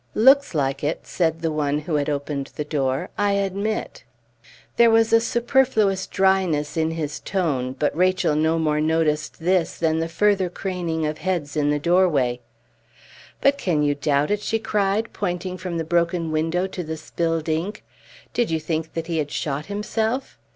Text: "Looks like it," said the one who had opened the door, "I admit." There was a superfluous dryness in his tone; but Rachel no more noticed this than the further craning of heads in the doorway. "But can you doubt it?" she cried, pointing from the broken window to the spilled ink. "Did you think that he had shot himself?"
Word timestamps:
"Looks 0.15 0.55
like 0.55 0.83
it," 0.83 1.05
said 1.05 1.41
the 1.43 1.51
one 1.51 1.77
who 1.81 1.93
had 1.93 2.09
opened 2.09 2.53
the 2.55 2.63
door, 2.65 3.11
"I 3.19 3.33
admit." 3.33 4.03
There 4.77 4.89
was 4.89 5.13
a 5.13 5.19
superfluous 5.21 6.07
dryness 6.07 6.75
in 6.75 6.89
his 6.89 7.19
tone; 7.19 7.73
but 7.77 7.95
Rachel 7.95 8.35
no 8.35 8.57
more 8.57 8.81
noticed 8.81 9.37
this 9.39 9.77
than 9.77 9.99
the 9.99 10.09
further 10.09 10.49
craning 10.49 11.05
of 11.05 11.19
heads 11.19 11.55
in 11.55 11.69
the 11.69 11.77
doorway. 11.77 12.39
"But 13.41 13.59
can 13.59 13.83
you 13.83 13.93
doubt 13.93 14.31
it?" 14.31 14.41
she 14.41 14.57
cried, 14.57 15.13
pointing 15.13 15.55
from 15.59 15.77
the 15.77 15.83
broken 15.83 16.31
window 16.31 16.65
to 16.65 16.83
the 16.83 16.97
spilled 16.97 17.47
ink. 17.47 17.83
"Did 18.33 18.49
you 18.49 18.59
think 18.59 18.93
that 18.95 19.05
he 19.05 19.19
had 19.19 19.29
shot 19.29 19.67
himself?" 19.67 20.39